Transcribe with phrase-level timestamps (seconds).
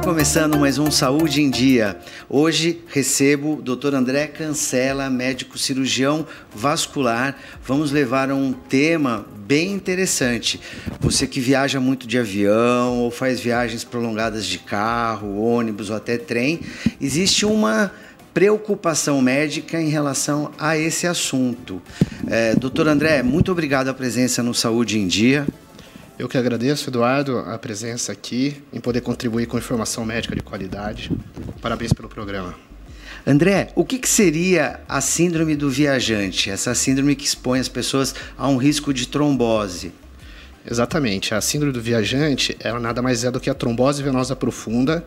[0.00, 1.98] Começando mais um Saúde em Dia.
[2.28, 3.94] Hoje recebo o Dr.
[3.94, 7.36] André Cancela, médico cirurgião vascular.
[7.64, 10.60] Vamos levar um tema bem interessante.
[11.00, 16.16] Você que viaja muito de avião ou faz viagens prolongadas de carro, ônibus ou até
[16.16, 16.60] trem,
[17.00, 17.90] existe uma
[18.32, 21.82] preocupação médica em relação a esse assunto.
[22.28, 25.46] É, doutor André, muito obrigado a presença no Saúde em Dia.
[26.18, 31.12] Eu que agradeço, Eduardo, a presença aqui, em poder contribuir com informação médica de qualidade.
[31.62, 32.56] Parabéns pelo programa.
[33.24, 36.50] André, o que, que, seria a síndrome do viajante?
[36.50, 39.92] Essa síndrome que expõe as pessoas a um risco de trombose.
[40.68, 41.34] Exatamente.
[41.34, 45.06] A síndrome do viajante ela nada mais é do que a trombose venosa profunda,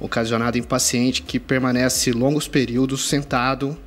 [0.00, 3.78] ocasionada em paciente que permanece longos períodos sentado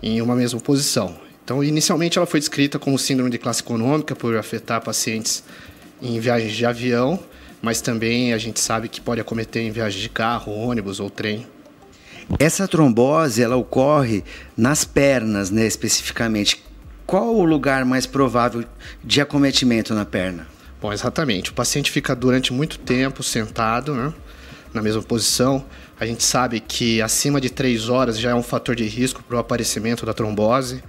[0.00, 1.16] em uma mesma posição.
[1.44, 5.42] Então, inicialmente ela foi descrita como síndrome de classe econômica por afetar pacientes
[6.04, 7.18] em viagens de avião,
[7.62, 11.46] mas também a gente sabe que pode acometer em viagens de carro, ônibus ou trem.
[12.38, 14.22] Essa trombose ela ocorre
[14.56, 16.62] nas pernas, né, especificamente.
[17.06, 18.64] Qual o lugar mais provável
[19.02, 20.46] de acometimento na perna?
[20.80, 21.50] Bom, exatamente.
[21.50, 24.12] O paciente fica durante muito tempo sentado, né,
[24.72, 25.64] na mesma posição.
[25.98, 29.36] A gente sabe que acima de três horas já é um fator de risco para
[29.36, 30.82] o aparecimento da trombose.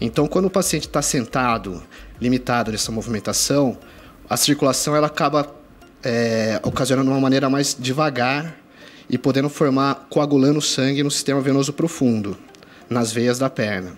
[0.00, 1.82] Então, quando o paciente está sentado,
[2.20, 3.76] limitado nessa movimentação,
[4.30, 5.52] a circulação ela acaba
[6.04, 8.56] é, ocasionando uma maneira mais devagar
[9.08, 12.38] e podendo formar, coagulando sangue no sistema venoso profundo,
[12.88, 13.92] nas veias da perna.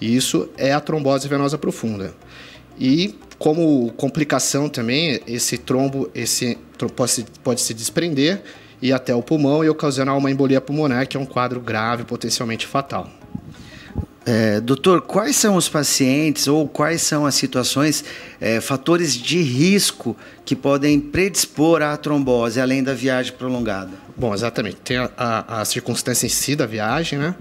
[0.00, 2.12] E isso é a trombose venosa profunda.
[2.76, 6.58] E como complicação também, esse trombo esse,
[6.96, 8.42] pode, pode se desprender
[8.82, 12.66] e até o pulmão e ocasionar uma embolia pulmonar, que é um quadro grave, potencialmente
[12.66, 13.08] fatal.
[14.26, 18.04] É, doutor, quais são os pacientes ou quais são as situações,
[18.40, 23.90] é, fatores de risco que podem predispor à trombose, além da viagem prolongada?
[24.16, 24.76] Bom, exatamente.
[24.76, 27.34] Tem a, a, a circunstância em si da viagem, né?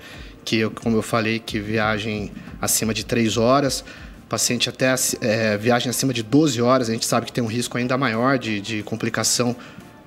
[0.45, 2.31] Que, como eu falei, que viagem
[2.61, 3.83] acima de 3 horas,
[4.29, 7.77] paciente até é, viagem acima de 12 horas, a gente sabe que tem um risco
[7.77, 9.55] ainda maior de, de complicação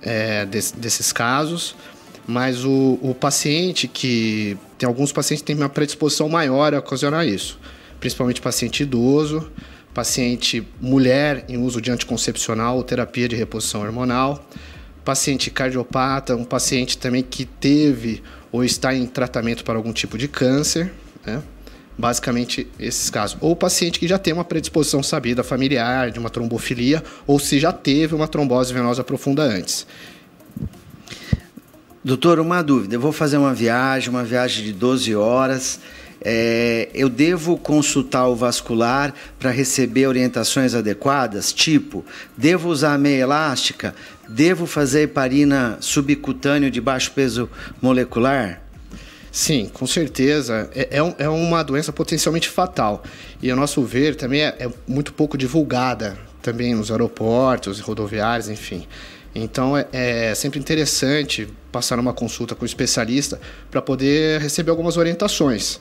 [0.00, 1.74] é, desse, desses casos.
[2.26, 4.56] Mas o, o paciente que.
[4.82, 7.56] Tem alguns pacientes que têm uma predisposição maior a ocasionar isso.
[8.00, 9.48] Principalmente paciente idoso,
[9.94, 14.44] paciente mulher em uso de anticoncepcional ou terapia de reposição hormonal,
[15.04, 20.26] paciente cardiopata, um paciente também que teve ou está em tratamento para algum tipo de
[20.26, 20.92] câncer,
[21.24, 21.40] né?
[21.96, 23.38] Basicamente esses casos.
[23.40, 27.72] Ou paciente que já tem uma predisposição sabida familiar de uma trombofilia ou se já
[27.72, 29.86] teve uma trombose venosa profunda antes.
[32.04, 32.96] Doutor, uma dúvida.
[32.96, 35.78] Eu vou fazer uma viagem, uma viagem de 12 horas.
[36.20, 41.52] É, eu devo consultar o vascular para receber orientações adequadas?
[41.52, 42.04] Tipo,
[42.36, 43.94] devo usar meia elástica?
[44.28, 47.48] Devo fazer heparina subcutâneo de baixo peso
[47.80, 48.60] molecular?
[49.30, 50.68] Sim, com certeza.
[50.74, 53.04] É, é, é uma doença potencialmente fatal.
[53.40, 58.88] E, a nosso ver, também é, é muito pouco divulgada também nos aeroportos, rodoviários, enfim.
[59.34, 64.96] Então é, é sempre interessante passar uma consulta com o especialista para poder receber algumas
[64.96, 65.80] orientações.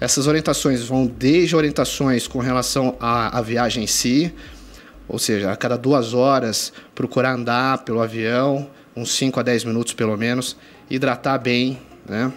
[0.00, 4.32] Essas orientações vão desde orientações com relação à, à viagem em si,
[5.08, 9.92] ou seja, a cada duas horas procurar andar pelo avião, uns 5 a 10 minutos
[9.92, 10.56] pelo menos,
[10.88, 12.32] hidratar bem, né?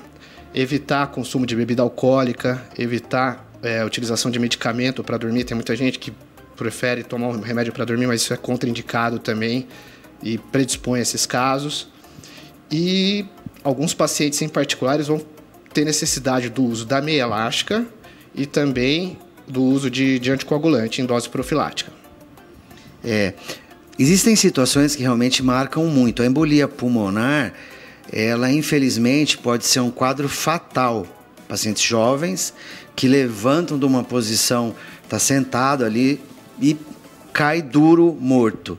[0.54, 5.44] evitar consumo de bebida alcoólica, evitar é, utilização de medicamento para dormir.
[5.44, 6.14] Tem muita gente que
[6.56, 9.68] prefere tomar um remédio para dormir, mas isso é contraindicado também
[10.22, 11.88] e predispõe a esses casos.
[12.72, 13.26] E
[13.64, 15.22] alguns pacientes em particulares vão
[15.74, 17.86] ter necessidade do uso da meia elástica
[18.34, 19.18] e também
[19.48, 21.92] do uso de, de anticoagulante em dose profilática.
[23.04, 23.34] É,
[24.00, 26.24] existem situações que realmente marcam muito.
[26.24, 27.54] A embolia pulmonar,
[28.12, 31.06] ela infelizmente pode ser um quadro fatal.
[31.48, 32.54] Pacientes jovens
[32.96, 34.74] que levantam de uma posição,
[35.04, 36.22] está sentado ali
[36.60, 36.78] e
[37.34, 38.78] cai duro morto.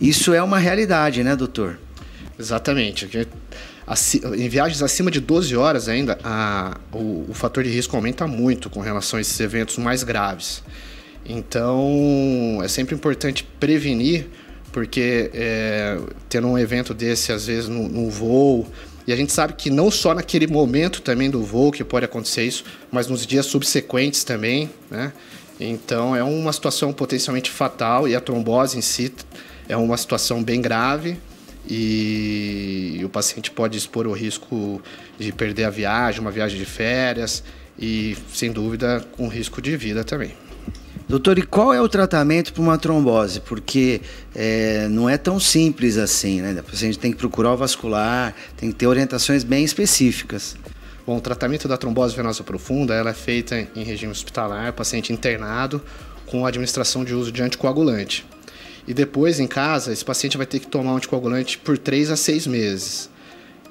[0.00, 1.78] Isso é uma realidade, né, doutor?
[2.38, 3.08] Exatamente.
[4.36, 8.68] em viagens acima de 12 horas ainda, a, o, o, fator de risco aumenta muito
[8.68, 10.62] com relação a esses eventos mais graves.
[11.24, 14.28] Então, é sempre importante prevenir,
[14.70, 15.98] porque é,
[16.28, 18.66] tendo um evento desse, às vezes, no, voo,
[19.06, 22.44] e a gente sabe que não só naquele momento também do voo que pode acontecer
[22.44, 25.12] isso, mas nos dias subsequentes também, né?
[25.58, 29.10] Então é uma situação potencialmente fatal e a trombose em si
[29.68, 31.18] é uma situação bem grave
[31.68, 34.80] e o paciente pode expor o risco
[35.18, 37.42] de perder a viagem, uma viagem de férias
[37.78, 40.32] e, sem dúvida, com risco de vida também.
[41.08, 43.40] Doutor, e qual é o tratamento para uma trombose?
[43.40, 44.00] Porque
[44.34, 46.64] é, não é tão simples assim, né?
[46.66, 50.56] A gente tem que procurar o vascular, tem que ter orientações bem específicas.
[51.06, 55.80] Bom, o tratamento da trombose venosa profunda ela é feita em regime hospitalar, paciente internado,
[56.26, 58.26] com administração de uso de anticoagulante.
[58.86, 62.16] E depois, em casa, esse paciente vai ter que tomar um anticoagulante por 3 a
[62.16, 63.10] 6 meses.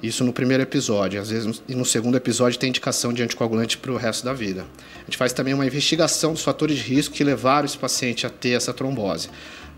[0.02, 1.20] Isso no primeiro episódio.
[1.20, 4.66] Às vezes, no segundo episódio tem indicação de anticoagulante para o resto da vida.
[4.98, 8.30] A gente faz também uma investigação dos fatores de risco que levaram esse paciente a
[8.30, 9.30] ter essa trombose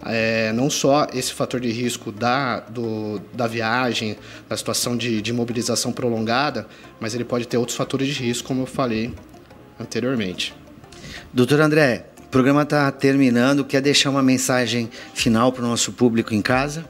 [0.05, 4.17] é, não só esse fator de risco da, do, da viagem,
[4.49, 6.67] da situação de, de mobilização prolongada,
[7.01, 9.13] mas ele pode ter outros fatores de risco, como eu falei
[9.79, 10.55] anteriormente.
[11.33, 13.65] Doutor André, o programa está terminando.
[13.65, 16.85] Quer deixar uma mensagem final para o nosso público em casa?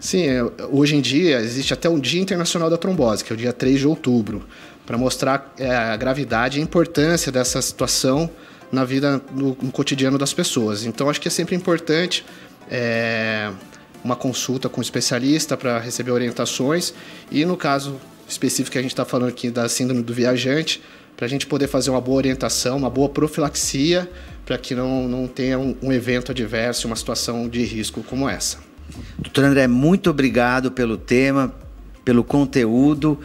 [0.00, 3.36] Sim, é, hoje em dia existe até um Dia Internacional da Trombose, que é o
[3.36, 4.42] dia 3 de outubro,
[4.86, 8.30] para mostrar é, a gravidade e a importância dessa situação
[8.72, 10.86] na vida, no, no cotidiano das pessoas.
[10.86, 12.24] Então, acho que é sempre importante
[12.70, 13.50] é,
[14.02, 16.94] uma consulta com um especialista para receber orientações
[17.30, 20.80] e, no caso específico que a gente está falando aqui da síndrome do viajante,
[21.16, 24.10] para a gente poder fazer uma boa orientação, uma boa profilaxia,
[24.44, 28.58] para que não, não tenha um, um evento adverso, uma situação de risco como essa.
[29.18, 31.54] Doutor André, muito obrigado pelo tema,
[32.04, 33.18] pelo conteúdo.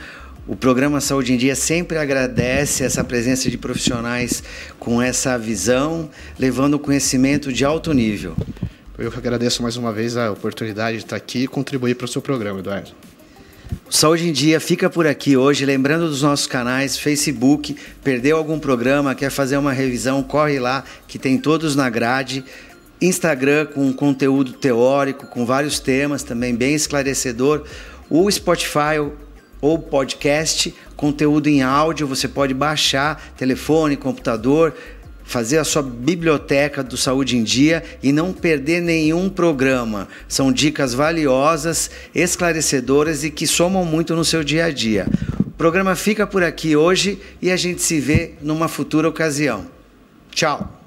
[0.47, 4.41] O programa Saúde em Dia sempre agradece essa presença de profissionais
[4.79, 6.09] com essa visão,
[6.39, 8.35] levando conhecimento de alto nível.
[8.97, 12.07] Eu que agradeço mais uma vez a oportunidade de estar aqui e contribuir para o
[12.07, 12.91] seu programa, Eduardo.
[13.89, 19.15] Saúde em Dia fica por aqui hoje, lembrando dos nossos canais, Facebook, perdeu algum programa,
[19.15, 22.43] quer fazer uma revisão, corre lá, que tem todos na grade.
[22.99, 27.63] Instagram com conteúdo teórico, com vários temas também bem esclarecedor.
[28.09, 28.99] O Spotify,
[29.61, 34.75] ou podcast, conteúdo em áudio, você pode baixar, telefone, computador,
[35.27, 40.07] fazer a sua biblioteca do Saúde em Dia e não perder nenhum programa.
[40.27, 45.05] São dicas valiosas, esclarecedoras e que somam muito no seu dia a dia.
[45.45, 49.67] O programa fica por aqui hoje e a gente se vê numa futura ocasião.
[50.31, 50.86] Tchau!